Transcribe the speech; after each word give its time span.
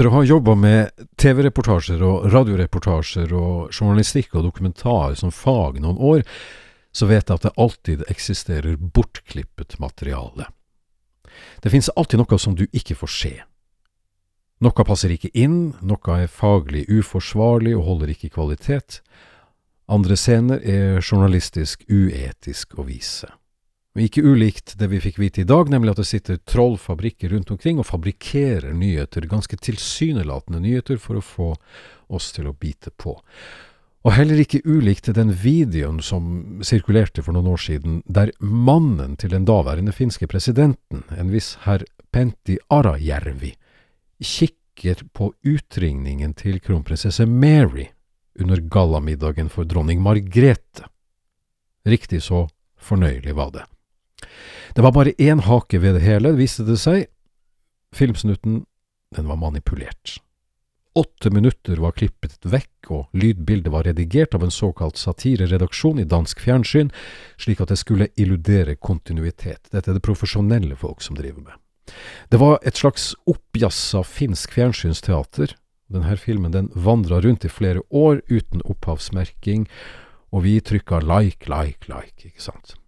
Etter 0.00 0.08
å 0.08 0.14
ha 0.14 0.20
jobba 0.24 0.54
med 0.56 1.02
TV-reportasjer 1.20 2.00
og 2.00 2.22
radioreportasjer 2.32 3.34
og 3.36 3.66
journalistikk 3.68 4.32
og 4.32 4.46
dokumentar 4.46 5.12
som 5.20 5.28
fag 5.28 5.76
noen 5.84 5.98
år, 6.00 6.22
så 6.88 7.04
vet 7.10 7.28
jeg 7.28 7.36
at 7.36 7.44
det 7.44 7.52
alltid 7.60 8.04
eksisterer 8.08 8.78
bortklippet 8.80 9.76
materiale. 9.76 10.46
Det 11.60 11.68
finnes 11.68 11.92
alltid 12.00 12.22
noe 12.22 12.38
som 12.40 12.56
du 12.56 12.64
ikke 12.72 12.96
får 12.96 13.12
se. 13.12 13.34
Noe 14.64 14.86
passer 14.88 15.12
ikke 15.12 15.34
inn, 15.36 15.74
noe 15.84 16.16
er 16.16 16.32
faglig 16.32 16.86
uforsvarlig 16.88 17.76
og 17.76 17.84
holder 17.90 18.14
ikke 18.14 18.32
kvalitet. 18.38 19.02
Andre 19.84 20.16
scener 20.16 20.64
er 20.64 21.04
journalistisk 21.04 21.84
uetisk 21.92 22.72
å 22.80 22.88
vise. 22.88 23.28
Ikke 23.98 24.22
ulikt 24.22 24.76
det 24.78 24.86
vi 24.92 25.00
fikk 25.02 25.18
vite 25.18 25.40
i 25.42 25.48
dag, 25.48 25.66
nemlig 25.70 25.90
at 25.90 26.02
det 26.04 26.06
sitter 26.06 26.36
trollfabrikker 26.46 27.32
rundt 27.34 27.50
omkring 27.50 27.80
og 27.82 27.88
fabrikkerer 27.88 28.70
nyheter, 28.70 29.26
ganske 29.26 29.56
tilsynelatende 29.58 30.60
nyheter, 30.62 31.00
for 31.02 31.18
å 31.18 31.24
få 31.24 31.48
oss 32.06 32.30
til 32.36 32.46
å 32.46 32.54
bite 32.54 32.94
på. 32.94 33.16
Og 34.06 34.14
heller 34.14 34.38
ikke 34.40 34.62
ulikt 34.64 35.10
den 35.12 35.32
videoen 35.36 35.98
som 36.00 36.60
sirkulerte 36.64 37.24
for 37.26 37.34
noen 37.34 37.50
år 37.50 37.60
siden, 37.60 37.98
der 38.06 38.30
mannen 38.38 39.18
til 39.20 39.34
den 39.34 39.44
daværende 39.48 39.92
finske 39.92 40.30
presidenten, 40.30 41.02
en 41.10 41.34
viss 41.34 41.56
herr 41.66 41.82
Pentti 42.14 42.60
Arajärvi, 42.70 43.52
kikker 44.22 45.02
på 45.12 45.32
utringningen 45.42 46.32
til 46.38 46.62
kronprinsesse 46.62 47.26
Mary 47.26 47.90
under 48.38 48.62
gallamiddagen 48.62 49.50
for 49.50 49.66
dronning 49.68 50.00
Margrethe. 50.00 50.86
Riktig 51.84 52.22
så 52.22 52.46
fornøyelig 52.80 53.36
var 53.36 53.52
det. 53.58 53.66
Det 54.74 54.84
var 54.84 54.94
bare 54.96 55.16
én 55.18 55.42
hake 55.46 55.80
ved 55.82 55.98
det 55.98 56.04
hele, 56.06 56.34
viste 56.38 56.66
det 56.68 56.78
seg. 56.80 57.06
Filmsnutten, 57.96 58.64
den 59.16 59.30
var 59.30 59.40
manipulert. 59.40 60.20
Åtte 60.94 61.30
minutter 61.30 61.78
var 61.78 61.94
klippet 61.94 62.42
vekk, 62.42 62.90
og 62.90 63.14
lydbildet 63.14 63.70
var 63.70 63.86
redigert 63.86 64.34
av 64.34 64.42
en 64.42 64.50
såkalt 64.50 64.98
satireredaksjon 64.98 66.02
i 66.02 66.06
dansk 66.08 66.42
fjernsyn, 66.42 66.90
slik 67.38 67.62
at 67.62 67.70
det 67.70 67.78
skulle 67.78 68.10
illudere 68.18 68.74
kontinuitet. 68.74 69.70
Dette 69.70 69.92
er 69.92 69.98
det 69.98 70.06
profesjonelle 70.06 70.74
folk 70.78 71.02
som 71.06 71.18
driver 71.18 71.44
med. 71.46 71.54
Det 72.30 72.40
var 72.42 72.58
et 72.66 72.78
slags 72.78 73.12
oppjassa 73.30 74.02
finsk 74.06 74.58
fjernsynsteater. 74.58 75.54
Denne 75.90 76.18
filmen 76.18 76.54
den 76.54 76.70
vandra 76.74 77.20
rundt 77.22 77.46
i 77.46 77.50
flere 77.50 77.82
år 77.90 78.22
uten 78.30 78.62
opphavsmerking, 78.66 79.66
og 80.34 80.44
vi 80.46 80.58
trykka 80.58 81.02
like, 81.06 81.46
like, 81.50 81.86
like, 81.90 82.18
ikke 82.26 82.42
sant. 82.42 82.79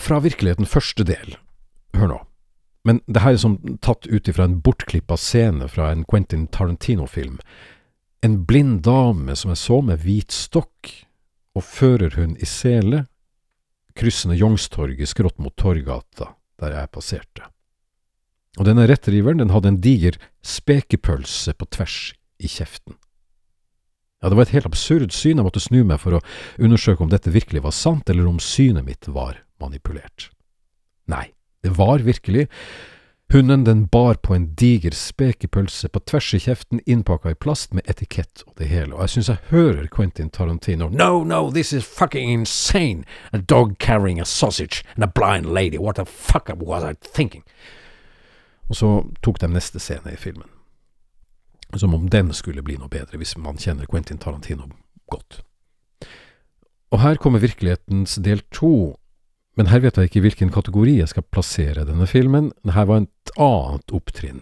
Fra 0.00 0.20
virkeligheten 0.24 0.68
første 0.68 1.04
del, 1.06 1.36
hør 1.96 2.10
nå, 2.14 2.18
men 2.88 3.00
det 3.06 3.22
her 3.22 3.36
er 3.36 3.42
som 3.42 3.58
tatt 3.84 4.08
ut 4.10 4.28
ifra 4.28 4.48
en 4.48 4.58
bortklippa 4.64 5.18
scene 5.20 5.68
fra 5.70 5.92
en 5.92 6.04
Quentin 6.08 6.48
Tarantino-film. 6.50 7.38
En 8.22 8.40
blind 8.46 8.82
dame 8.86 9.36
som 9.38 9.52
jeg 9.52 9.60
så 9.62 9.80
med 9.84 10.02
hvit 10.02 10.34
stokk 10.34 10.90
og 11.54 11.66
førerhund 11.66 12.40
i 12.42 12.48
sele, 12.48 13.04
kryssende 13.98 14.38
Youngstorget 14.38 15.10
skrått 15.10 15.38
mot 15.42 15.54
Torgata, 15.58 16.32
der 16.62 16.78
jeg 16.78 16.92
passerte. 16.94 17.50
Og 18.60 18.66
denne 18.68 18.86
rettriveren, 18.88 19.40
den 19.40 19.52
hadde 19.52 19.70
en 19.72 19.80
diger 19.84 20.18
spekepølse 20.44 21.54
på 21.56 21.68
tvers 21.72 21.98
i 22.42 22.50
kjeften. 22.50 22.96
Ja, 24.22 24.30
det 24.30 24.38
var 24.38 24.46
et 24.46 24.54
helt 24.54 24.68
absurd 24.68 25.14
syn, 25.14 25.38
jeg 25.40 25.46
måtte 25.46 25.62
snu 25.62 25.80
meg 25.86 25.98
for 26.02 26.18
å 26.18 26.24
undersøke 26.62 27.02
om 27.02 27.10
dette 27.10 27.32
virkelig 27.34 27.64
var 27.64 27.74
sant, 27.74 28.10
eller 28.10 28.28
om 28.28 28.38
synet 28.42 28.86
mitt 28.86 29.08
var 29.10 29.40
manipulert. 29.62 30.30
Nei, 31.10 31.30
det 31.62 31.76
var 31.78 32.02
virkelig. 32.04 32.48
Hunden 33.32 33.64
den 33.64 33.86
bar 33.86 34.14
på 34.14 34.34
en 34.34 34.54
diger 34.60 34.92
spekepølse 34.92 35.88
på 35.88 36.00
tvers 36.04 36.34
i 36.36 36.38
kjeften, 36.44 36.82
innpakka 36.86 37.30
i 37.32 37.38
plast 37.40 37.72
med 37.72 37.86
etikett 37.88 38.42
og 38.44 38.58
det 38.58 38.68
hele, 38.68 38.92
og 38.92 39.06
jeg 39.06 39.14
syns 39.14 39.30
jeg 39.30 39.40
hører 39.48 39.86
Quentin 39.88 40.28
Tarantino 40.28 40.90
No, 40.92 41.24
no, 41.24 41.50
this 41.50 41.72
is 41.72 41.86
fucking 41.86 42.28
insane! 42.28 43.06
A 43.32 43.38
dog 43.38 43.78
carrying 43.78 44.20
a 44.20 44.26
sausage 44.28 44.84
and 44.96 45.04
a 45.04 45.06
blind 45.06 45.46
lady, 45.46 45.78
what 45.78 45.96
the 45.96 46.04
fuck 46.04 46.52
was 46.60 46.84
I 46.84 46.92
thinking? 47.00 47.44
Og 48.68 48.76
så 48.76 48.90
tok 49.22 49.40
de 49.40 49.48
neste 49.48 49.80
scene 49.80 50.12
i 50.12 50.16
filmen. 50.20 50.48
Som 51.76 51.94
om 51.94 52.08
den 52.08 52.34
skulle 52.36 52.62
bli 52.62 52.76
noe 52.76 52.92
bedre, 52.92 53.16
hvis 53.16 53.38
man 53.40 53.56
kjenner 53.56 53.88
Quentin 53.88 54.20
Tarantino 54.20 54.68
godt. 55.08 55.40
Og 56.92 57.00
her 57.00 57.16
kommer 57.16 57.40
virkelighetens 57.40 58.18
del 58.20 58.44
to, 58.52 58.98
men 59.58 59.68
her 59.68 59.82
vet 59.84 59.98
jeg 59.98 60.08
ikke 60.08 60.24
hvilken 60.24 60.52
kategori 60.52 60.96
jeg 60.98 61.12
skal 61.12 61.26
plassere 61.28 61.84
denne 61.88 62.06
filmen. 62.08 62.52
Her 62.64 62.88
var 62.88 63.04
et 63.04 63.32
annet 63.36 63.92
opptrinn. 63.92 64.40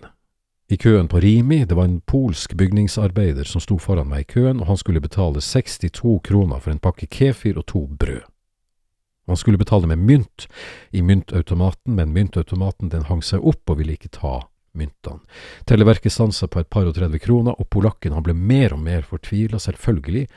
I 0.71 0.76
køen 0.78 1.09
på 1.10 1.19
Rimi, 1.19 1.65
det 1.66 1.75
var 1.75 1.88
en 1.88 2.00
polsk 2.06 2.54
bygningsarbeider 2.54 3.49
som 3.49 3.62
sto 3.62 3.75
foran 3.82 4.06
meg 4.06 4.22
i 4.22 4.28
køen, 4.37 4.60
og 4.62 4.69
han 4.70 4.78
skulle 4.78 5.03
betale 5.03 5.43
62 5.43 6.20
kroner 6.28 6.62
for 6.62 6.70
en 6.70 6.78
pakke 6.78 7.09
kefir 7.10 7.59
og 7.59 7.66
to 7.66 7.88
brød. 7.91 8.22
Han 9.26 9.38
skulle 9.38 9.59
betale 9.59 9.87
med 9.91 9.99
mynt 9.99 10.47
i 10.91 11.03
myntautomaten, 11.03 11.94
men 11.94 12.15
myntautomaten 12.15 12.91
den 12.91 13.06
hang 13.10 13.22
seg 13.22 13.43
opp 13.47 13.70
og 13.70 13.78
ville 13.78 13.99
ikke 13.99 14.15
ta 14.15 14.37
myntene. 14.78 15.22
Televerket 15.66 16.15
stansa 16.15 16.47
på 16.47 16.62
et 16.62 16.70
par 16.70 16.87
og 16.87 16.94
30 16.94 17.19
kroner, 17.22 17.59
og 17.59 17.66
polakken 17.70 18.15
han 18.15 18.26
ble 18.26 18.34
mer 18.34 18.75
og 18.75 18.82
mer 18.87 19.03
fortvila, 19.06 19.59
selvfølgelig. 19.59 20.28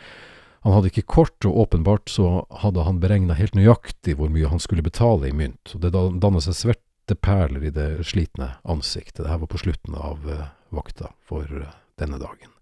Han 0.63 0.77
hadde 0.77 0.91
ikke 0.93 1.07
kort, 1.11 1.37
og 1.43 1.57
åpenbart 1.65 2.11
så 2.11 2.45
hadde 2.63 2.85
han 2.87 3.01
beregna 3.03 3.35
helt 3.35 3.55
nøyaktig 3.57 4.15
hvor 4.19 4.31
mye 4.31 4.47
han 4.51 4.61
skulle 4.63 4.85
betale 4.85 5.27
i 5.27 5.35
mynt, 5.35 5.75
og 5.75 5.83
det 5.83 5.91
danna 5.93 6.41
seg 6.43 6.55
sverte 6.55 7.17
perler 7.19 7.67
i 7.67 7.73
det 7.75 7.89
slitne 8.07 8.53
ansiktet. 8.63 9.25
Dette 9.25 9.41
var 9.41 9.51
på 9.51 9.59
slutten 9.59 9.97
av 9.99 10.23
uh, 10.23 10.45
vakta 10.71 11.11
for 11.27 11.43
uh, 11.51 11.73
denne 11.99 12.19
dagen. 12.21 12.53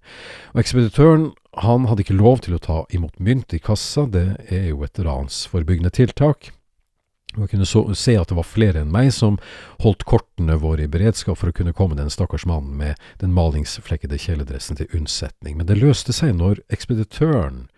Og 0.56 0.64
ekspeditøren 0.64 1.30
han 1.62 1.86
hadde 1.90 2.06
ikke 2.06 2.18
lov 2.18 2.42
til 2.46 2.56
å 2.58 2.64
ta 2.64 2.80
imot 2.96 3.20
mynt 3.22 3.54
i 3.54 3.62
kassa, 3.62 4.08
det 4.10 4.42
er 4.50 4.72
jo 4.72 4.82
et 4.88 4.98
ransforebyggende 4.98 5.94
tiltak. 5.94 6.50
Og 7.36 7.46
jeg 7.46 7.54
kunne 7.54 7.68
så, 7.70 7.84
se 7.96 8.18
at 8.20 8.28
det 8.28 8.36
var 8.36 8.48
flere 8.48 8.82
enn 8.84 8.92
meg 8.92 9.14
som 9.16 9.38
holdt 9.84 10.04
kortene 10.10 10.58
våre 10.60 10.84
i 10.84 10.92
beredskap 10.92 11.40
for 11.40 11.52
å 11.52 11.56
kunne 11.56 11.76
komme 11.76 11.96
den 11.96 12.12
stakkars 12.12 12.44
mannen 12.50 12.74
med 12.80 13.00
den 13.24 13.32
malingsflekkede 13.36 14.20
kjeledressen 14.20 14.80
til 14.80 14.92
unnsetning, 14.98 15.56
men 15.56 15.70
det 15.70 15.80
løste 15.80 16.16
seg 16.16 16.36
når 16.42 16.60
ekspeditøren 16.76 17.70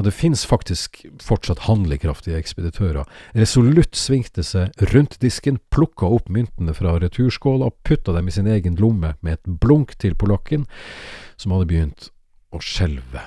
ja, 0.00 0.04
det 0.04 0.14
finnes 0.16 0.46
faktisk 0.48 1.02
fortsatt 1.20 1.66
handlekraftige 1.66 2.38
ekspeditører. 2.40 3.04
Resolutt 3.36 3.98
svingte 4.00 4.40
seg 4.40 4.72
rundt 4.94 5.18
disken, 5.20 5.58
plukka 5.68 6.08
opp 6.08 6.30
myntene 6.32 6.72
fra 6.72 6.94
returskåla 7.02 7.66
og 7.68 7.74
putta 7.84 8.14
dem 8.16 8.30
i 8.30 8.32
sin 8.32 8.48
egen 8.48 8.78
lomme 8.80 9.10
med 9.20 9.36
et 9.36 9.58
blunk 9.60 9.92
til 10.00 10.14
polakken, 10.16 10.64
som 11.36 11.52
hadde 11.52 11.68
begynt 11.68 12.08
å 12.48 12.62
skjelve. 12.64 13.26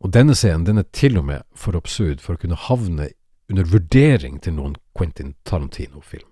Og 0.00 0.14
denne 0.16 0.32
scenen 0.32 0.64
den 0.64 0.80
er 0.80 0.86
til 0.96 1.20
og 1.20 1.26
med 1.28 1.44
for 1.52 1.76
absurd 1.76 2.22
for 2.24 2.38
å 2.38 2.40
kunne 2.40 2.56
havne 2.56 3.10
under 3.52 3.68
vurdering 3.68 4.38
til 4.40 4.56
noen 4.56 4.78
Quentin 4.96 5.34
Tarantino-film. 5.44 6.30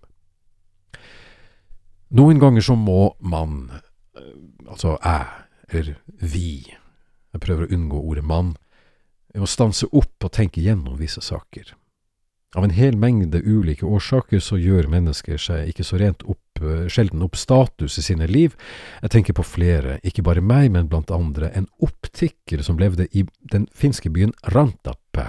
Noen 2.16 2.40
ganger 2.40 2.64
så 2.64 2.72
må 2.72 3.10
man, 3.20 3.66
altså 4.64 4.96
jeg, 4.96 5.28
eller 5.76 6.00
vi, 6.24 6.72
jeg 7.36 7.44
prøver 7.44 7.68
å 7.68 7.76
unngå 7.76 8.00
ordet 8.00 8.24
mann, 8.24 8.54
å 9.42 9.50
stanse 9.50 9.88
opp 9.92 10.24
og 10.24 10.32
tenke 10.34 10.62
gjennom 10.64 10.98
visse 11.00 11.22
saker. 11.24 11.74
Av 12.56 12.64
en 12.64 12.72
hel 12.72 12.96
mengde 12.96 13.42
ulike 13.44 13.84
årsaker 13.84 14.40
så 14.40 14.56
gjør 14.56 14.88
mennesker 14.88 15.36
seg 15.40 15.68
ikke 15.68 15.84
så 15.84 15.98
rent 16.00 16.22
opp, 16.24 16.62
sjelden 16.88 17.20
opp 17.26 17.36
status 17.36 17.98
i 18.00 18.04
sine 18.06 18.26
liv. 18.30 18.54
Jeg 19.02 19.12
tenker 19.12 19.36
på 19.36 19.44
flere, 19.44 19.98
ikke 20.00 20.24
bare 20.24 20.40
meg, 20.40 20.70
men 20.72 20.88
blant 20.88 21.12
andre 21.12 21.52
en 21.58 21.68
opptikker 21.84 22.64
som 22.64 22.80
levde 22.80 23.04
i 23.12 23.26
den 23.52 23.68
finske 23.76 24.08
byen 24.14 24.32
Rantape. 24.54 25.26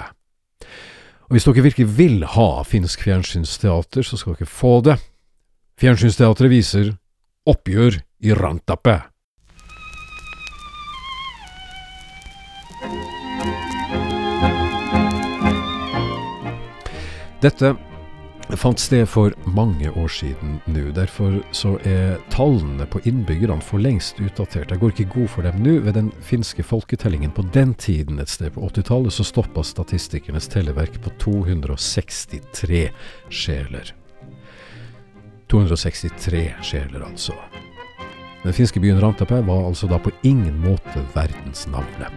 Og 1.28 1.36
hvis 1.36 1.46
dere 1.46 1.68
virkelig 1.68 1.90
vil 2.00 2.24
ha 2.38 2.64
finsk 2.66 3.04
fjernsynsteater, 3.06 4.02
så 4.02 4.18
skal 4.18 4.40
dere 4.40 4.50
få 4.50 4.80
det. 4.88 4.96
Fjernsynsteatret 5.80 6.52
viser 6.52 6.96
Oppgjør 7.50 8.00
i 8.24 8.34
Rantape. 8.36 8.96
Dette 17.40 17.76
fant 18.58 18.80
sted 18.82 19.06
for 19.08 19.32
mange 19.46 19.92
år 19.92 20.10
siden 20.12 20.58
nå. 20.68 20.90
Derfor 20.96 21.38
så 21.56 21.76
er 21.88 22.18
tallene 22.34 22.88
på 22.90 23.00
innbyggerne 23.08 23.62
for 23.64 23.80
lengst 23.80 24.20
utdatert. 24.20 24.74
Jeg 24.74 24.82
går 24.82 24.92
ikke 24.92 25.14
god 25.14 25.30
for 25.36 25.48
dem 25.48 25.62
nå. 25.64 25.78
Ved 25.86 25.96
den 25.96 26.10
finske 26.26 26.66
folketellingen 26.66 27.32
på 27.32 27.46
den 27.54 27.74
tiden 27.80 28.20
et 28.20 28.32
sted 28.32 28.52
på 28.56 28.66
80-tallet 28.68 29.16
så 29.16 29.24
stoppa 29.24 29.64
statistikernes 29.64 30.50
telleverk 30.52 31.00
på 31.04 31.14
263 31.22 32.84
sjeler. 33.30 33.94
263 35.50 36.46
sjeler, 36.62 37.06
altså. 37.08 37.34
Den 38.44 38.56
finske 38.56 38.80
byen 38.84 39.00
Rantape 39.02 39.40
var 39.48 39.66
altså 39.68 39.88
da 39.88 39.98
på 40.00 40.12
ingen 40.24 40.60
måte 40.64 41.02
verdensnavnet. 41.16 42.12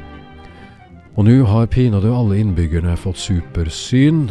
Og 1.15 1.27
nå 1.29 1.43
har 1.45 1.69
pinadø 1.69 2.11
alle 2.15 2.39
innbyggerne 2.41 2.97
fått 2.97 3.21
supersyn 3.21 4.31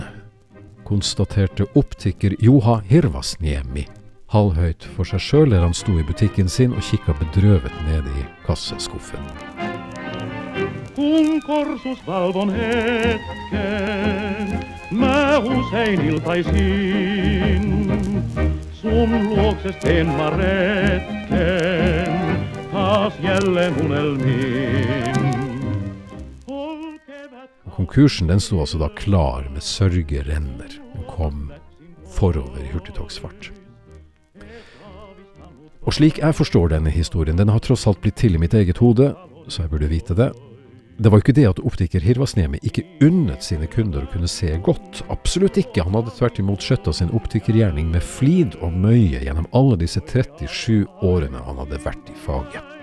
konstaterte 0.92 1.64
optiker 1.76 2.36
Joha 2.40 2.82
Hirvasniemi. 2.90 3.86
halvhøyt 4.32 4.84
for 4.96 5.04
seg 5.08 5.20
sjøl 5.24 5.50
der 5.52 5.64
han 5.64 5.74
sto 5.76 5.94
i 6.00 6.04
butikken 6.08 6.50
sin 6.52 6.72
og 6.76 6.84
kikka 6.88 7.12
bedrøvet 7.20 7.76
ned 7.88 8.06
i 8.20 8.24
kasseskuffen. 8.46 9.24
Kun 10.96 11.42
korsus 11.48 12.00
valvon 12.08 12.52
hetken, 12.56 14.48
mä 14.92 15.40
usein 15.40 16.02
iltaisin 16.10 17.66
sun 18.82 19.10
luokses 19.30 19.76
teen 19.84 20.08
mä 20.08 20.30
retken, 20.36 22.14
taas 22.72 23.14
jälleen 23.24 23.74
unelmiin. 23.86 25.21
Konkursen 27.82 28.28
den 28.28 28.40
sto 28.40 28.60
altså 28.62 28.78
da 28.78 28.92
klar 28.94 29.48
med 29.50 29.64
sørgerenner. 29.66 30.70
Den 30.94 31.06
kom 31.10 31.48
forover 32.14 32.60
i 32.62 32.68
hurtigtogsfart. 32.70 33.48
Og 35.82 35.96
slik 35.98 36.20
jeg 36.22 36.38
forstår 36.38 36.76
denne 36.76 36.94
historien, 36.94 37.40
den 37.40 37.50
har 37.50 37.64
tross 37.66 37.88
alt 37.90 37.98
blitt 38.04 38.20
til 38.22 38.38
i 38.38 38.42
mitt 38.44 38.54
eget 38.54 38.78
hode, 38.84 39.08
så 39.48 39.64
jeg 39.64 39.72
burde 39.74 39.90
vite 39.90 40.14
det. 40.14 40.30
Det 41.02 41.10
var 41.10 41.18
jo 41.18 41.26
ikke 41.26 41.38
det 41.40 41.48
at 41.50 41.64
optiker 41.72 42.06
Hirvasnemi 42.06 42.62
ikke 42.62 42.86
unnet 43.02 43.42
sine 43.42 43.66
kunder 43.66 44.06
å 44.06 44.12
kunne 44.14 44.30
se 44.30 44.54
godt. 44.62 45.02
Absolutt 45.10 45.58
ikke. 45.58 45.82
Han 45.82 45.98
hadde 45.98 46.14
tvert 46.20 46.38
imot 46.38 46.62
skjøtta 46.62 46.94
sin 46.94 47.10
optikergjerning 47.18 47.90
med 47.90 48.06
flid 48.06 48.62
og 48.62 48.78
møye 48.78 49.26
gjennom 49.26 49.50
alle 49.58 49.82
disse 49.82 50.06
37 50.06 50.86
årene 51.02 51.42
han 51.50 51.66
hadde 51.66 51.82
vært 51.82 52.14
i 52.14 52.22
faget. 52.30 52.78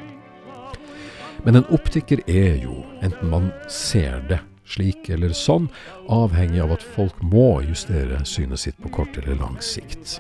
Men 1.47 1.63
en 1.63 1.71
optiker 1.71 2.27
er 2.27 2.59
jo, 2.67 2.83
enten 2.99 3.31
man 3.31 3.53
ser 3.71 4.25
det 4.27 4.43
slik 4.69 5.09
eller 5.13 5.35
sånn, 5.37 5.69
avhengig 6.13 6.63
av 6.65 6.75
at 6.77 6.85
folk 6.97 7.23
må 7.23 7.61
justere 7.67 8.21
synet 8.29 8.65
sitt 8.65 8.79
på 8.83 8.93
kort 9.01 9.17
eller 9.21 9.39
lang 9.41 9.57
sikt. 9.65 10.19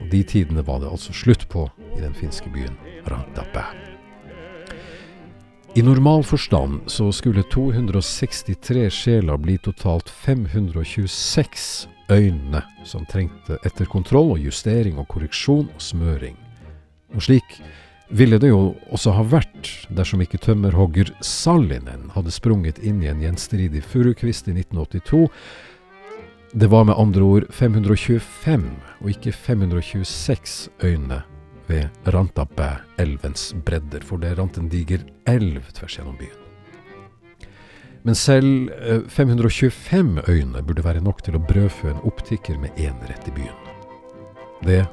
Og 0.00 0.08
de 0.12 0.22
tidene 0.24 0.64
var 0.66 0.80
det 0.82 0.92
altså 0.92 1.14
slutt 1.16 1.48
på 1.52 1.68
i 1.96 2.00
den 2.02 2.16
finske 2.16 2.50
byen 2.52 2.76
Rantapää. 3.06 3.86
I 5.76 5.82
normal 5.82 6.24
forstand 6.24 6.80
så 6.86 7.10
skulle 7.12 7.42
263 7.42 8.90
sjeler 8.90 9.36
bli 9.36 9.58
totalt 9.58 10.08
526 10.08 11.88
øyne 12.08 12.62
som 12.84 13.04
trengte 13.04 13.58
etter 13.60 13.84
kontroll 13.84 14.32
og 14.38 14.40
justering 14.40 14.96
og 14.96 15.08
korreksjon 15.12 15.68
og 15.68 15.82
smøring. 15.82 16.38
Og 17.12 17.26
slik 17.28 17.58
ville 18.08 18.38
det 18.38 18.50
jo 18.52 18.76
også 18.94 19.14
ha 19.16 19.24
vært 19.26 19.70
dersom 19.94 20.22
ikke 20.22 20.40
tømmerhogger 20.42 21.10
Salinen 21.24 22.10
hadde 22.14 22.34
sprunget 22.34 22.78
inn 22.78 23.02
i 23.02 23.10
en 23.10 23.22
gjenstridig 23.24 23.82
furukvist 23.84 24.48
i 24.50 24.54
1982. 24.54 25.26
Det 26.56 26.70
var 26.70 26.86
med 26.86 26.98
andre 26.98 27.26
ord 27.26 27.48
525 27.50 28.68
og 29.02 29.10
ikke 29.10 29.32
526 29.34 30.68
øyne 30.86 31.22
ved 31.66 31.88
Rantabæ-elvens 32.06 33.50
bredder, 33.66 34.04
for 34.06 34.22
det 34.22 34.36
rant 34.38 34.58
en 34.58 34.70
diger 34.70 35.02
elv 35.26 35.64
tvers 35.74 35.98
gjennom 35.98 36.14
byen. 36.20 36.42
Men 38.06 38.14
selv 38.14 38.70
eh, 38.70 39.02
525 39.10 40.22
øyne 40.30 40.62
burde 40.62 40.84
være 40.86 41.02
nok 41.02 41.24
til 41.26 41.34
å 41.34 41.42
brødfø 41.42 41.90
en 41.90 42.04
optiker 42.06 42.54
med 42.62 42.78
enerett 42.78 43.26
i 43.26 43.34
byen. 43.34 43.58
Det 44.62 44.84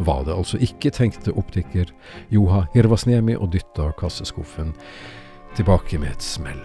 var 0.00 0.24
det 0.26 0.36
altså 0.36 0.60
ikke, 0.62 0.92
tenkte 0.94 1.34
optiker 1.36 1.90
Joha 2.32 2.64
Hirvasniemi 2.74 3.36
og 3.36 3.52
dytta 3.54 3.90
kasseskuffen 4.00 4.74
tilbake 5.58 5.98
med 6.00 6.14
et 6.14 6.24
smell. 6.24 6.62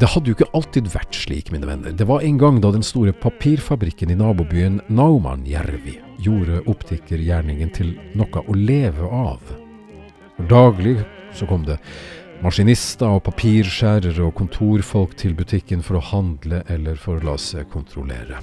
Det 0.00 0.08
hadde 0.08 0.30
jo 0.30 0.34
ikke 0.34 0.50
alltid 0.56 0.88
vært 0.90 1.14
slik, 1.14 1.50
mine 1.52 1.68
venner. 1.68 1.92
Det 1.92 2.06
var 2.08 2.24
en 2.24 2.38
gang 2.40 2.56
da 2.64 2.72
den 2.74 2.84
store 2.86 3.12
papirfabrikken 3.12 4.10
i 4.10 4.16
nabobyen 4.18 4.80
Naumanjärvi 4.88 5.98
gjorde 6.24 6.62
optikergjerningen 6.70 7.70
til 7.76 7.92
noe 8.18 8.42
å 8.42 8.56
leve 8.56 9.06
av. 9.06 9.52
Daglig 10.48 10.96
så 11.36 11.46
kom 11.46 11.68
det 11.68 11.76
maskinister 12.42 13.18
og 13.18 13.22
papirskjærere 13.28 14.24
og 14.26 14.34
kontorfolk 14.40 15.14
til 15.20 15.36
butikken 15.38 15.84
for 15.84 16.00
å 16.00 16.06
handle 16.08 16.64
eller 16.72 16.98
for 16.98 17.20
å 17.20 17.28
la 17.28 17.36
seg 17.38 17.68
kontrollere. 17.70 18.40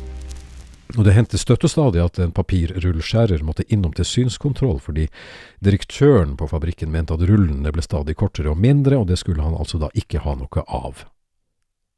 Og 0.98 1.06
det 1.06 1.14
hendte 1.14 1.38
støttestadig 1.38 2.02
at 2.02 2.18
en 2.18 2.32
papirrullskjærer 2.34 3.44
måtte 3.46 3.68
innom 3.70 3.94
til 3.94 4.08
synskontroll, 4.10 4.80
fordi 4.82 5.06
direktøren 5.62 6.34
på 6.40 6.48
fabrikken 6.50 6.90
mente 6.90 7.14
at 7.14 7.22
rullene 7.30 7.70
ble 7.76 7.86
stadig 7.86 8.18
kortere 8.18 8.50
og 8.50 8.58
mindre, 8.58 8.98
og 8.98 9.06
det 9.12 9.20
skulle 9.22 9.46
han 9.46 9.54
altså 9.54 9.78
da 9.78 9.92
ikke 9.94 10.24
ha 10.26 10.34
noe 10.40 10.66
av. 10.66 11.06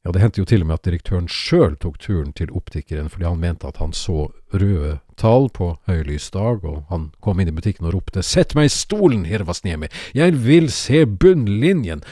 Ja, 0.04 0.10
det 0.12 0.20
hendte 0.20 0.42
jo 0.42 0.48
til 0.50 0.64
og 0.64 0.68
med 0.68 0.80
at 0.80 0.86
direktøren 0.88 1.28
sjøl 1.30 1.76
tok 1.80 2.00
turen 2.02 2.32
til 2.34 2.50
optikeren 2.58 3.06
fordi 3.08 3.28
han 3.28 3.38
mente 3.38 3.68
at 3.70 3.78
han 3.78 3.92
så 3.94 4.32
røde 4.50 4.96
tall 5.16 5.46
på 5.54 5.76
høylysdag, 5.86 6.64
og 6.66 6.82
han 6.90 7.12
kom 7.22 7.40
inn 7.40 7.52
i 7.52 7.54
butikken 7.54 7.86
og 7.86 7.94
ropte 7.96 8.24
Sett 8.26 8.56
meg 8.58 8.66
i 8.66 8.74
stolen, 8.74 9.24
Hirvasniemi, 9.30 9.88
jeg 10.18 10.34
vil 10.42 10.68
se 10.74 11.04
bunnlinjen, 11.06 12.02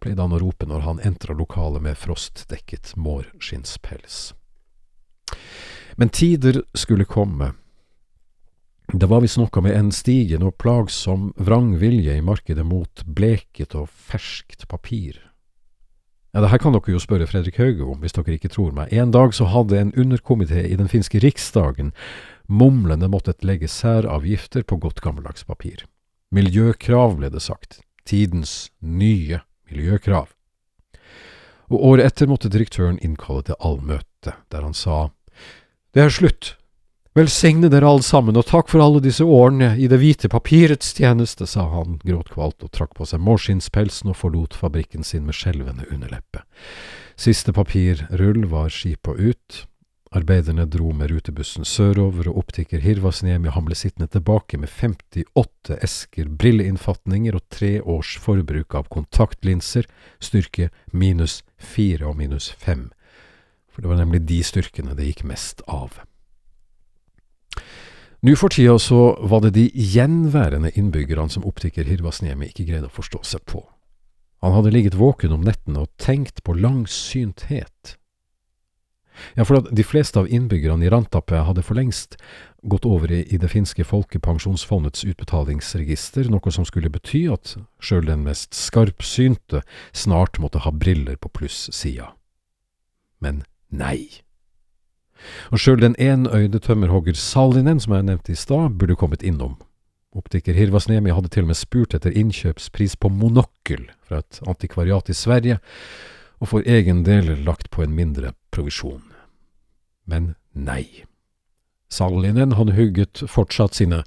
pleide 0.00 0.24
han 0.24 0.34
å 0.34 0.40
rope 0.40 0.66
når 0.66 0.88
han 0.88 1.04
entra 1.04 1.36
lokalet 1.36 1.84
med 1.84 2.00
frostdekket 2.00 2.96
mårskinnspels. 2.96 4.32
Men 5.96 6.08
tider 6.08 6.62
skulle 6.74 7.04
komme. 7.04 7.52
Det 8.92 9.06
var 9.06 9.22
vi 9.24 9.30
noe 9.40 9.62
med 9.64 9.74
en 9.74 9.92
stigende 9.92 10.50
og 10.50 10.58
plagsom 10.60 11.30
vrangvilje 11.40 12.18
i 12.18 12.24
markedet 12.24 12.66
mot 12.66 13.04
bleket 13.06 13.74
og 13.78 13.88
ferskt 13.88 14.66
papir. 14.68 15.16
Ja, 16.34 16.42
det 16.42 16.50
her 16.50 16.58
kan 16.58 16.74
dere 16.74 16.90
jo 16.92 17.00
spørre 17.00 17.28
Fredrik 17.30 17.60
Hauge 17.62 17.86
om, 17.86 18.00
hvis 18.02 18.16
dere 18.16 18.34
ikke 18.34 18.50
tror 18.50 18.74
meg. 18.74 18.92
En 18.92 19.14
dag 19.14 19.32
så 19.34 19.46
hadde 19.46 19.78
en 19.78 19.94
underkomité 19.94 20.64
i 20.66 20.76
den 20.76 20.90
finske 20.90 21.22
riksdagen 21.22 21.92
mumlende 22.50 23.08
måttet 23.08 23.44
legge 23.46 23.70
særavgifter 23.70 24.66
på 24.66 24.76
godt 24.82 25.00
gammeldags 25.00 25.46
papir. 25.46 25.86
Miljøkrav, 26.34 27.16
ble 27.20 27.30
det 27.30 27.42
sagt. 27.42 27.80
Tidens 28.04 28.72
nye 28.82 29.40
miljøkrav. 29.70 30.34
Og 31.70 31.78
året 31.86 32.10
etter 32.10 32.28
måtte 32.28 32.50
direktøren 32.52 32.98
innkalle 33.00 33.46
til 33.46 33.60
allmøte, 33.62 34.34
der 34.50 34.66
han 34.66 34.74
sa 34.76 35.08
det 35.94 36.04
er 36.04 36.12
slutt. 36.12 36.54
Velsigne 37.14 37.68
dere 37.70 37.86
alle 37.86 38.02
sammen, 38.02 38.34
og 38.34 38.48
takk 38.48 38.72
for 38.72 38.82
alle 38.82 38.98
disse 39.02 39.22
årene 39.22 39.76
i 39.78 39.86
det 39.86 40.00
hvite 40.02 40.26
papirets 40.32 40.88
tjeneste, 40.96 41.46
sa 41.46 41.68
han 41.70 42.00
gråtkvalt 42.02 42.64
og 42.66 42.72
trakk 42.74 42.96
på 42.98 43.06
seg 43.06 43.22
mårskinnspelsen 43.22 44.10
og 44.10 44.18
forlot 44.18 44.56
fabrikken 44.58 45.06
sin 45.06 45.22
med 45.28 45.38
skjelvende 45.38 45.86
underleppe. 45.94 46.42
Siste 47.14 47.54
papirrull 47.54 48.48
var 48.50 48.74
skipa 48.74 49.14
ut. 49.14 49.60
Arbeiderne 50.14 50.66
dro 50.70 50.90
med 50.94 51.10
rutebussen 51.10 51.66
sørover, 51.66 52.26
og 52.30 52.42
optiker 52.42 52.82
Hirvasniemi 52.82 53.54
han 53.54 53.66
ble 53.66 53.78
sittende 53.78 54.10
tilbake 54.10 54.58
med 54.58 54.74
58 54.74 55.78
esker 55.86 56.34
brilleinnfatninger 56.34 57.38
og 57.38 57.46
tre 57.54 57.76
års 57.78 58.16
forbruk 58.22 58.74
av 58.74 58.90
kontaktlinser, 58.90 59.86
styrke 60.18 60.72
minus 60.90 61.44
fire 61.58 62.10
og 62.10 62.18
minus 62.18 62.50
fem. 62.58 62.88
For 63.74 63.82
det 63.82 63.90
var 63.90 63.98
nemlig 63.98 64.22
de 64.28 64.38
styrkene 64.46 64.94
det 64.94 65.08
gikk 65.10 65.24
mest 65.26 65.64
av. 65.66 65.98
Nå 68.24 68.32
for 68.40 68.54
tida 68.54 68.78
så 68.80 69.18
var 69.20 69.42
det 69.44 69.56
de 69.58 69.66
gjenværende 69.74 70.70
innbyggerne 70.78 71.28
som 71.28 71.44
optiker 71.44 71.84
Hirvasniemi 71.84 72.48
ikke 72.48 72.64
greide 72.70 72.88
å 72.88 72.94
forstå 72.94 73.20
seg 73.34 73.42
på. 73.50 73.60
Han 74.44 74.54
hadde 74.56 74.72
ligget 74.72 74.96
våken 74.96 75.34
om 75.34 75.44
nettene 75.44 75.84
og 75.84 75.92
tenkt 76.00 76.40
på 76.44 76.54
langsynthet. 76.56 77.96
Ja, 79.36 79.44
for 79.44 79.60
at 79.60 79.70
de 79.76 79.84
fleste 79.86 80.18
av 80.20 80.28
innbyggerne 80.32 80.86
i 80.86 80.90
Rantape 80.90 81.44
hadde 81.46 81.62
for 81.64 81.78
lengst 81.78 82.16
gått 82.66 82.86
over 82.88 83.12
i, 83.12 83.22
det 83.28 83.50
finske 83.52 83.86
folkepensjonsfondets 83.86 85.04
utbetalingsregister, 85.06 86.28
noe 86.32 86.52
som 86.54 86.66
skulle 86.68 86.92
bety 86.92 87.26
at 87.32 87.54
sjøl 87.84 88.08
den 88.08 88.24
mest 88.26 88.56
skarpsynte 88.56 89.62
snart 89.92 90.40
måtte 90.42 90.64
ha 90.64 90.72
briller 90.72 91.20
på 91.20 91.30
plussida. 91.36 92.14
Men 93.22 93.44
nei. 93.74 94.24
Og 95.52 95.60
sjøl 95.60 95.80
den 95.80 95.96
enøyde 96.00 96.60
tømmerhogger 96.62 97.16
Salinen, 97.18 97.80
som 97.80 97.96
jeg 97.96 98.08
nevnte 98.08 98.34
i 98.34 98.38
stad, 98.38 98.76
burde 98.78 98.96
kommet 98.98 99.24
innom. 99.24 99.56
Optiker 100.14 100.54
Hirvasnemi 100.54 101.10
hadde 101.10 101.30
til 101.32 101.46
og 101.46 101.50
med 101.50 101.58
spurt 101.58 101.94
etter 101.96 102.14
innkjøpspris 102.14 102.94
på 103.02 103.10
monokkel 103.10 103.88
fra 104.06 104.20
et 104.22 104.38
antikvariat 104.46 105.10
i 105.10 105.16
Sverige, 105.16 105.58
og 106.38 106.50
for 106.52 106.68
egen 106.68 107.02
del 107.06 107.32
lagt 107.46 107.70
på 107.74 107.82
en 107.82 107.96
mindre 107.96 108.34
provisjon. 108.54 109.02
Men 110.06 110.34
nei. 110.52 111.04
Sallinen 111.94 112.54
hadde 112.58 112.74
hugget 112.74 113.22
fortsatt 113.30 113.76
sine 113.78 114.02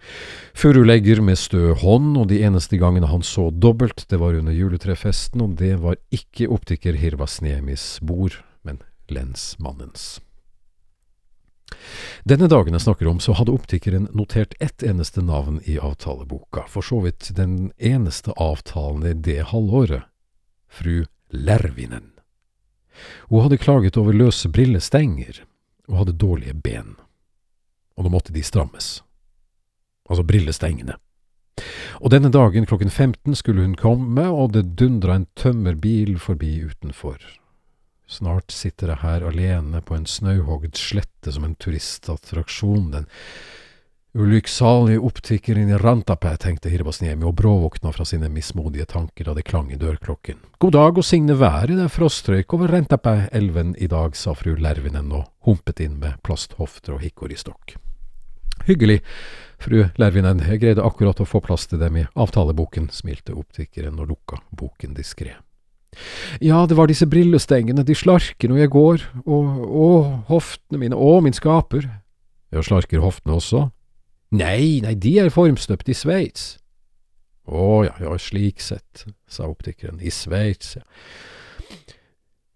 furulegger 0.57 1.21
med 1.23 1.39
stø 1.39 1.73
hånd, 1.77 2.15
og 2.19 2.27
de 2.31 2.41
eneste 2.43 2.79
gangene 2.79 3.09
han 3.11 3.23
så 3.23 3.49
dobbelt, 3.51 4.05
det 4.11 4.19
var 4.21 4.35
under 4.39 4.55
juletrefesten, 4.55 5.43
og 5.43 5.55
det 5.61 5.77
var 5.83 5.99
ikke 6.13 6.49
optiker 6.51 6.97
Hirvasnemis 6.99 7.97
bord, 8.03 8.39
lensmannens. 9.11 10.19
Denne 12.23 12.47
dagen 12.47 12.75
jeg 12.75 12.83
snakker 12.83 13.07
om, 13.07 13.19
så 13.19 13.35
hadde 13.37 13.53
optikeren 13.55 14.07
notert 14.15 14.55
ett 14.63 14.83
eneste 14.83 15.21
navn 15.21 15.59
i 15.65 15.77
avtaleboka, 15.79 16.65
for 16.67 16.83
så 16.83 16.99
vidt 17.03 17.31
den 17.35 17.71
eneste 17.77 18.35
avtalen 18.35 19.05
i 19.07 19.13
det 19.13 19.41
halvåret, 19.51 20.07
fru 20.67 21.05
Lervinen. 21.31 22.11
Hun 23.29 23.43
hadde 23.45 23.59
klaget 23.61 23.97
over 23.97 24.15
løse 24.15 24.49
brillestenger 24.49 25.43
og 25.87 26.01
hadde 26.01 26.17
dårlige 26.19 26.55
ben, 26.55 26.95
og 27.95 28.07
nå 28.07 28.13
måtte 28.13 28.33
de 28.33 28.43
strammes. 28.43 29.03
altså 30.09 30.23
brillestengene. 30.23 30.95
Og 31.99 32.11
denne 32.13 32.29
dagen 32.31 32.65
klokken 32.65 32.89
15 32.89 33.35
skulle 33.35 33.65
hun 33.65 33.75
komme, 33.75 34.23
og 34.29 34.53
det 34.53 34.77
dundra 34.79 35.15
en 35.15 35.27
tømmerbil 35.35 36.19
forbi 36.19 36.61
utenfor. 36.63 37.17
Snart 38.07 38.53
sitter 38.55 38.93
jeg 38.93 39.01
her 39.03 39.23
alene 39.27 39.81
på 39.83 39.97
en 39.97 40.05
snauhogd 40.07 40.77
slette 40.79 41.33
som 41.35 41.43
en 41.43 41.57
turistattraksjon, 41.59 42.91
den 42.93 43.07
ulykksalige 44.17 45.01
optikeren 45.03 45.69
i 45.69 45.77
Rantape, 45.77 46.31
tenkte 46.41 46.71
Hirbasniemi 46.71 47.27
og 47.27 47.35
bråvåkna 47.37 47.91
fra 47.93 48.05
sine 48.07 48.29
mismodige 48.33 48.87
tanker 48.89 49.27
da 49.27 49.35
det 49.37 49.43
klang 49.49 49.73
i 49.73 49.79
dørklokken. 49.81 50.39
God 50.57 50.73
dag 50.73 50.97
og 50.97 51.05
signe 51.05 51.35
været, 51.37 51.75
det 51.75 51.83
er 51.85 51.91
frostrøyk 51.91 52.55
over 52.55 52.71
Rantape-elven 52.73 53.75
i 53.77 53.89
dag, 53.91 54.15
sa 54.15 54.33
fru 54.33 54.55
Lervinen 54.55 55.11
og 55.11 55.27
humpet 55.45 55.83
inn 55.83 55.99
med 56.01 56.17
plasthofter 56.23 56.95
og 56.95 57.03
hikkoristokk. 57.03 57.75
Hyggelig, 58.67 59.01
fru 59.59 59.83
Lervinen, 59.99 60.41
jeg 60.47 60.63
greide 60.63 60.85
akkurat 60.87 61.19
å 61.21 61.27
få 61.27 61.43
plass 61.43 61.67
til 61.67 61.83
dem 61.83 61.99
i 62.01 62.07
avtaleboken, 62.15 62.89
smilte 62.95 63.35
optikeren 63.37 63.99
og 63.99 64.15
lukka 64.15 64.41
boken 64.55 64.95
diskré. 64.97 65.35
Ja, 66.43 66.65
det 66.69 66.77
var 66.77 66.89
disse 66.89 67.07
brillestengene, 67.09 67.85
de 67.85 67.95
slarker 67.97 68.51
når 68.51 68.63
jeg 68.63 68.73
går, 68.73 69.05
og, 69.25 69.63
å, 69.65 69.87
hoftene 70.29 70.81
mine, 70.83 70.97
å, 70.97 71.17
min 71.25 71.35
skaper. 71.35 71.87
Ja, 72.53 72.63
slarker 72.65 73.01
hoftene 73.03 73.37
også? 73.39 73.67
Nei, 74.35 74.83
nei, 74.83 74.93
de 74.99 75.15
er 75.23 75.33
formstøpt 75.33 75.89
i 75.89 75.95
Sveits. 75.97 76.57
Å 77.47 77.87
ja, 77.87 77.95
ja, 78.03 78.13
slik 78.19 78.59
sett, 78.61 79.07
sa 79.31 79.47
optikeren, 79.47 80.01
i 80.03 80.11
Sveits, 80.13 80.77
ja. 80.79 80.85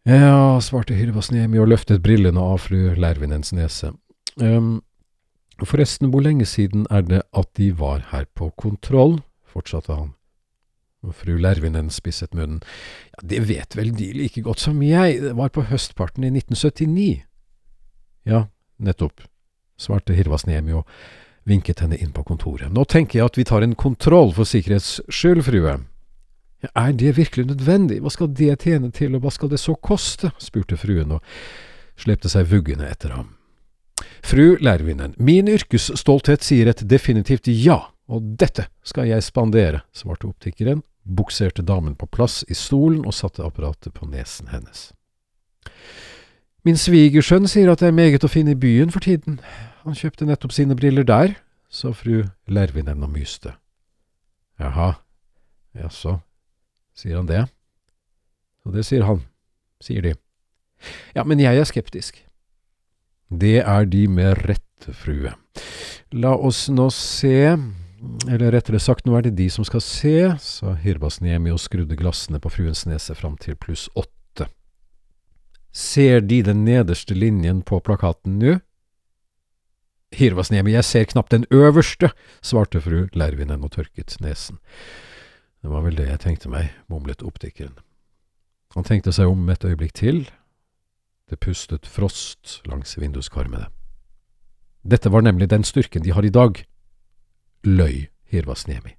Ja, 0.01 0.57
svarte 0.65 0.95
Hyrvasniemi 0.97 1.59
og 1.61 1.67
løftet 1.69 2.01
brillene 2.01 2.41
av 2.41 2.63
fru 2.63 2.95
Lervinens 2.97 3.51
nese. 3.53 3.91
Um, 4.41 4.79
forresten, 5.61 6.09
hvor 6.09 6.25
lenge 6.25 6.47
siden 6.50 6.88
er 6.89 7.05
det 7.05 7.19
at 7.38 7.51
de 7.59 7.69
var 7.77 8.07
her 8.09 8.25
på 8.33 8.50
kontroll? 8.57 9.19
fortsatte 9.51 9.93
han. 9.93 10.13
Og 11.01 11.15
fru 11.17 11.34
Lervinen 11.41 11.89
spisset 11.89 12.36
munnen. 12.38 12.62
Ja, 13.15 13.25
det 13.34 13.41
vet 13.50 13.75
vel 13.77 13.89
de 13.98 14.12
like 14.13 14.43
godt 14.46 14.62
som 14.62 14.81
jeg, 14.86 15.22
det 15.24 15.34
var 15.38 15.50
på 15.50 15.65
høstparten 15.72 16.27
i 16.27 16.29
1979. 16.29 17.24
Ja, 18.29 18.46
nettopp, 18.77 19.24
svarte 19.81 20.13
Hirvasniemi 20.13 20.75
og 20.77 20.86
vinket 21.50 21.81
henne 21.81 21.98
inn 21.98 22.13
på 22.13 22.24
kontoret. 22.27 22.70
Nå 22.70 22.86
tenker 22.86 23.20
jeg 23.20 23.31
at 23.31 23.39
vi 23.39 23.48
tar 23.50 23.65
en 23.65 23.74
kontroll 23.74 24.29
for 24.38 24.46
sikkerhets 24.46 25.00
skyld, 25.10 25.41
frue. 25.48 25.79
Ja, 26.62 26.70
er 26.77 26.93
det 26.93 27.15
virkelig 27.17 27.48
nødvendig, 27.50 27.98
hva 28.05 28.12
skal 28.13 28.29
det 28.38 28.60
tjene 28.62 28.91
til, 28.93 29.15
og 29.17 29.25
hva 29.25 29.34
skal 29.34 29.50
det 29.50 29.60
så 29.62 29.74
koste? 29.74 30.29
spurte 30.38 30.77
fruen 30.77 31.17
og 31.17 31.25
slepte 31.98 32.29
seg 32.29 32.50
vuggende 32.51 32.86
etter 32.86 33.15
ham. 33.17 33.34
Fru 34.25 34.55
Lervinen, 34.62 35.15
min 35.17 35.50
yrkesstolthet 35.50 36.46
sier 36.46 36.70
et 36.70 36.86
definitivt 36.89 37.50
ja, 37.50 37.79
og 38.12 38.36
dette 38.38 38.67
skal 38.86 39.10
jeg 39.10 39.25
spandere, 39.25 39.81
svarte 39.98 40.29
optikeren, 40.29 40.84
bukserte 41.03 41.63
damen 41.65 41.96
på 41.96 42.05
plass 42.05 42.41
i 42.50 42.58
stolen 42.58 43.05
og 43.05 43.15
satte 43.17 43.43
apparatet 43.46 43.93
på 43.93 44.08
nesen 44.10 44.51
hennes. 44.51 44.91
Min 46.62 46.77
svigersønn 46.77 47.48
sier 47.50 47.72
at 47.72 47.81
det 47.81 47.89
er 47.89 47.98
meget 47.98 48.25
å 48.25 48.29
finne 48.29 48.53
i 48.53 48.60
byen 48.60 48.91
for 48.93 49.01
tiden, 49.01 49.39
han 49.81 49.98
kjøpte 49.98 50.27
nettopp 50.29 50.53
sine 50.53 50.77
briller 50.77 51.08
der, 51.08 51.34
sa 51.72 51.89
fru 51.96 52.27
Lervinen 52.46 53.01
og 53.01 53.10
myste. 53.15 53.55
Jaha, 54.62 54.93
jaså, 55.74 56.20
sier 56.93 57.17
han 57.17 57.29
det? 57.31 57.48
Og 58.67 58.75
det 58.75 58.86
sier 58.86 59.08
han, 59.08 59.24
sier 59.81 60.05
de. 60.05 60.13
Ja, 61.15 61.25
men 61.25 61.41
jeg 61.41 61.58
er 61.58 61.65
skeptisk. 61.65 62.22
Det 63.31 63.62
er 63.63 63.88
de 63.89 64.05
med 64.12 64.43
rette, 64.46 64.93
frue. 64.98 65.34
La 66.12 66.34
oss 66.36 66.65
nå 66.70 66.89
se, 66.93 67.55
eller 68.29 68.51
rettere 68.51 68.79
sagt, 68.81 69.05
nå 69.05 69.15
er 69.17 69.27
det 69.27 69.36
de 69.38 69.48
som 69.53 69.65
skal 69.67 69.84
se, 69.86 70.15
sa 70.41 70.74
Hirbasniemi 70.81 71.51
og 71.53 71.62
skrudde 71.62 71.98
glassene 72.00 72.41
på 72.41 72.50
fruens 72.53 72.86
nese 72.89 73.15
fram 73.17 73.38
til 73.41 73.58
pluss 73.60 73.88
åtte. 73.98 74.48
Ser 75.72 76.22
de 76.25 76.41
den 76.43 76.65
nederste 76.65 77.15
linjen 77.15 77.62
på 77.67 77.79
plakaten 77.86 78.39
nå? 78.41 78.58
Hirvasnemi, 80.12 80.74
jeg 80.75 80.84
ser 80.84 81.08
knapt 81.08 81.31
den 81.31 81.46
øverste, 81.55 82.12
svarte 82.43 82.81
fru 82.84 83.05
Lervinen 83.15 83.63
og 83.63 83.72
tørket 83.77 84.17
nesen. 84.20 84.60
Det 85.62 85.70
var 85.72 85.86
vel 85.86 85.96
det 85.96 86.10
jeg 86.10 86.24
tenkte 86.25 86.51
meg, 86.51 86.74
mumlet 86.91 87.24
optikeren. 87.24 87.77
Han 88.75 88.88
tenkte 88.88 89.13
seg 89.15 89.29
om 89.29 89.48
et 89.51 89.63
øyeblikk 89.67 89.93
til. 89.96 90.25
Det 91.29 91.39
pustet 91.39 91.88
frost 91.88 92.60
langs 92.67 92.98
vinduskarmene. 93.00 93.70
Dette 94.81 95.12
var 95.13 95.24
nemlig 95.24 95.48
den 95.51 95.63
styrken 95.63 96.03
de 96.03 96.12
har 96.12 96.25
i 96.25 96.34
dag, 96.34 96.63
løy 97.68 98.08
Hirvasniemi. 98.32 98.96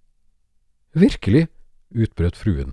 Virkelig, 0.93 1.47
utbrøt 1.93 2.37
fruen 2.37 2.73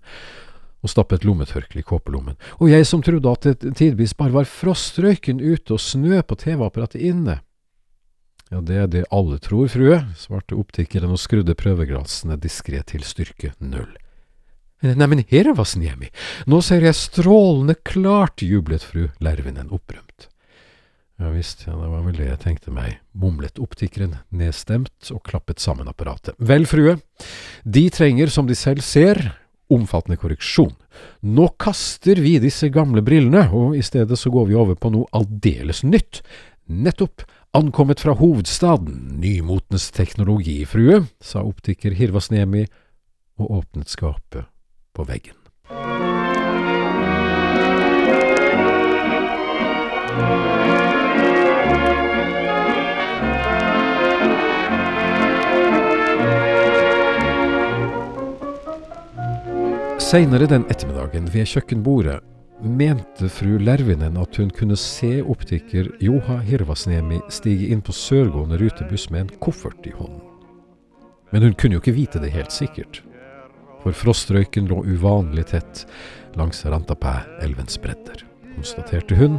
og 0.80 0.92
stappet 0.92 1.26
lommetørkleet 1.28 1.84
i 1.84 1.88
kåpelommen, 1.88 2.38
og 2.60 2.72
jeg 2.72 2.88
som 2.88 3.02
trodde 3.04 3.32
at 3.32 3.48
det 3.48 3.74
tidvis 3.76 4.16
bare 4.16 4.32
var 4.38 4.48
frostrøyken 4.48 5.42
ute 5.44 5.76
og 5.76 5.84
snø 5.84 6.22
på 6.24 6.38
TV-apparatet 6.40 7.04
inne. 7.04 7.40
Ja, 8.50 8.62
det 8.66 8.78
er 8.82 8.88
det 8.90 9.08
alle 9.14 9.38
tror, 9.44 9.68
frue, 9.70 10.00
svarte 10.18 10.58
optikeren 10.58 11.12
og 11.14 11.20
skrudde 11.22 11.58
prøveglassene 11.58 12.40
diskré 12.42 12.82
til 12.88 13.04
styrke 13.06 13.52
null. 13.60 13.92
Neimen, 14.82 15.26
Snemi, 15.66 16.08
nå 16.48 16.62
ser 16.64 16.86
jeg 16.88 16.96
strålende 16.96 17.76
klart, 17.84 18.42
jublet 18.42 18.84
fru 18.84 19.10
Lervinen 19.20 19.70
opprømt. 19.70 20.09
Ja 21.20 21.30
visst, 21.34 21.66
ja, 21.68 21.76
det 21.76 21.90
var 21.92 22.04
vel 22.06 22.16
det 22.16 22.30
jeg 22.30 22.40
tenkte 22.46 22.72
meg, 22.72 23.00
mumlet 23.12 23.60
optikeren 23.60 24.16
nedstemt 24.32 25.12
og 25.12 25.20
klappet 25.28 25.60
sammen 25.60 25.90
apparatet. 25.92 26.38
Vel, 26.40 26.64
frue, 26.70 26.96
de 27.68 27.84
trenger, 27.92 28.32
som 28.32 28.48
de 28.48 28.56
selv 28.56 28.86
ser, 28.88 29.20
omfattende 29.70 30.18
korreksjon. 30.18 30.72
Nå 31.28 31.50
kaster 31.60 32.22
vi 32.24 32.38
disse 32.40 32.72
gamle 32.74 33.04
brillene, 33.06 33.50
og 33.52 33.76
i 33.76 33.84
stedet 33.86 34.16
så 34.18 34.32
går 34.32 34.48
vi 34.48 34.58
over 34.58 34.80
på 34.80 34.94
noe 34.96 35.12
aldeles 35.20 35.84
nytt. 35.84 36.24
Nettopp 36.70 37.28
Ankommet 37.52 38.00
fra 38.00 38.14
hovedstaden, 38.14 39.18
nymotens 39.18 39.92
teknologi, 39.92 40.66
frue, 40.70 41.00
sa 41.18 41.42
optiker 41.42 41.96
Hirvasnemi 41.98 42.68
og 43.42 43.50
åpnet 43.64 43.90
skapet 43.90 44.46
på 44.94 45.08
veggen. 45.10 45.34
Seinere 60.10 60.48
den 60.50 60.64
ettermiddagen 60.74 61.28
ved 61.30 61.46
kjøkkenbordet 61.52 62.16
mente 62.66 63.28
fru 63.30 63.60
Lervinen 63.62 64.16
at 64.18 64.40
hun 64.42 64.48
kunne 64.58 64.78
se 64.80 65.20
optiker 65.22 65.92
Joha 66.02 66.40
Hirvasnemi 66.48 67.20
stige 67.30 67.68
inn 67.70 67.84
på 67.86 67.94
sørgående 67.94 68.58
rutebuss 68.58 69.12
med 69.14 69.28
en 69.28 69.30
koffert 69.46 69.86
i 69.86 69.94
hånden. 69.94 70.24
Men 71.30 71.46
hun 71.46 71.54
kunne 71.54 71.78
jo 71.78 71.84
ikke 71.84 71.94
vite 72.00 72.24
det 72.24 72.34
helt 72.34 72.50
sikkert, 72.50 73.04
for 73.84 73.94
frostrøyken 73.94 74.72
lå 74.72 74.82
uvanlig 74.96 75.46
tett 75.54 75.86
langs 76.42 76.66
Rantapæ-elvens 76.66 77.78
bredder, 77.78 78.26
konstaterte 78.58 79.22
hun 79.22 79.38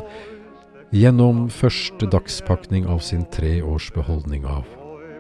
gjennom 0.95 1.49
første 1.51 2.07
dagspakning 2.15 2.87
av 2.87 3.03
sin 3.03 3.27
tre 3.35 3.59
års 3.59 3.91
beholdning 3.99 4.47
av 4.47 4.71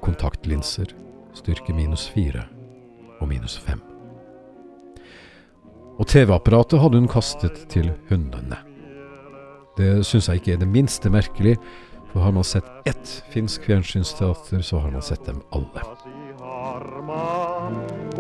kontaktlinser, 0.07 0.95
styrke 1.35 1.75
minus 1.75 2.07
fire 2.15 2.47
og 3.19 3.33
minus 3.35 3.59
fem 3.59 3.90
og 6.01 6.09
TV-apparatet 6.09 6.81
hadde 6.81 7.01
hun 7.03 7.11
kastet 7.11 7.59
til 7.73 7.91
hundene. 8.09 8.57
Det 9.77 10.01
syns 10.09 10.29
jeg 10.29 10.41
ikke 10.41 10.55
er 10.57 10.63
det 10.63 10.69
minste 10.69 11.13
merkelig, 11.13 11.59
for 12.11 12.25
har 12.25 12.33
man 12.35 12.45
sett 12.45 12.67
ett 12.89 13.13
finsk 13.31 13.69
fjernsynsteater, 13.69 14.65
så 14.65 14.81
har 14.81 14.91
man 14.97 15.05
sett 15.05 15.25
dem 15.29 15.43
alle. 15.53 15.85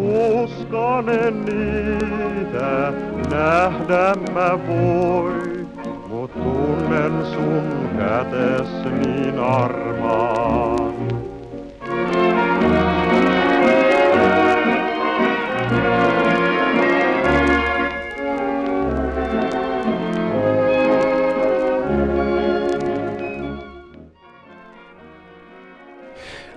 Uskonen 0.00 1.44
niitä 1.44 2.92
nähdämme 3.30 4.50
voi, 4.66 5.66
mut. 6.10 6.30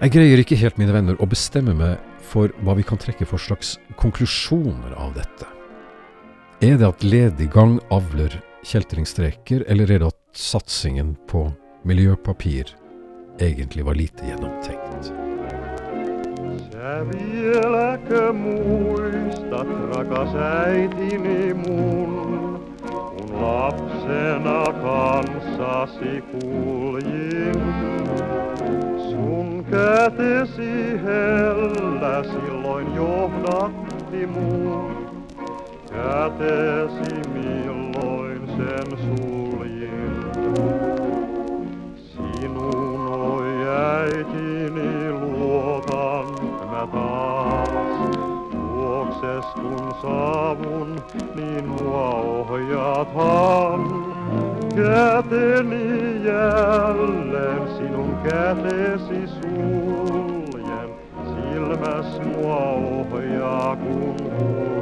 Jeg 0.04 0.12
greier 0.12 0.36
ikke 0.42 0.58
helt, 0.60 0.76
mine 0.76 0.92
venner, 0.92 1.16
å 1.16 1.26
bestemme 1.32 1.72
meg 1.80 2.00
for 2.28 2.52
hva 2.68 2.74
vi 2.76 2.84
kan 2.84 3.00
trekke 3.00 3.24
for 3.24 3.40
slags 3.40 3.78
konklusjoner 3.96 4.92
av 5.00 5.14
dette. 5.16 5.48
Er 6.60 6.76
det 6.82 6.90
at 6.90 7.06
ledig 7.08 7.48
gang 7.54 7.78
avler 7.88 8.36
kjeltringstreker, 8.68 9.64
eller 9.72 9.88
er 9.88 10.04
det 10.04 10.10
at 10.12 10.20
satsingen 10.36 11.14
på 11.32 11.46
miljøpapir 11.88 12.74
egentlig 13.40 13.86
var 13.88 13.96
lite 13.96 14.28
gjennomtenkt? 14.28 15.08
Sä 16.68 16.98
vieläkö 17.08 18.26
muistat, 18.36 19.72
rakas 19.94 20.36
äitini 20.36 21.56
mun, 21.64 22.60
kun 22.92 23.40
lapsena 23.40 24.60
kanssasi 24.84 26.20
kuljin. 26.34 28.23
Kätesi 29.74 30.98
hellä 31.04 32.24
silloin 32.24 32.96
johdatti 32.96 34.28
mun, 34.28 35.08
kätesi 35.90 37.30
milloin 37.34 38.48
sen 38.48 38.98
suljin. 38.98 40.26
Sinun 41.96 43.08
oi 43.08 43.68
äitini 43.68 45.12
luotan 45.12 46.26
mä 46.72 46.88
taas. 46.92 48.14
Luokses 48.54 49.46
kun 49.54 49.92
saavun, 50.02 50.96
niin 51.36 51.68
mua 51.68 52.10
ohjaathan. 52.10 54.13
Käteni 54.76 56.26
jälleen 56.26 57.78
sinun 57.78 58.18
kätesi 58.24 59.28
suljen. 59.28 60.90
Silmäs 61.26 62.22
mua 62.26 62.60
ohjaa 62.60 63.76
kun. 63.76 64.73